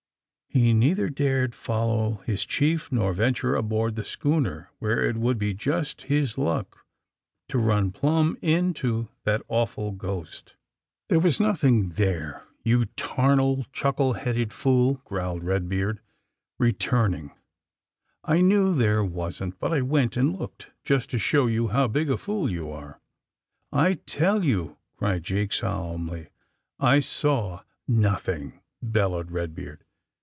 [0.53, 5.53] He neither dared follow his chief nor venture aboard the schooner, where it would be
[5.53, 6.85] just his luck
[7.47, 10.55] to run plump into that awful ghost.
[11.07, 15.43] There was nothing there, you tarnal, chuckle ii 192 THE SUBMAEINE BOYS headed fool!" growled
[15.43, 15.99] Eedbeard,
[16.59, 17.31] returning.
[18.25, 22.11] ^^I knew there wasn't, but I went and looked, just to show you how big
[22.11, 22.99] a fool you are!'
[23.73, 26.27] ^ '^I tell you/' cried Jake solemnly,
[26.77, 29.77] '*I saw "^^ Nothing!" bellowed Eedbeard.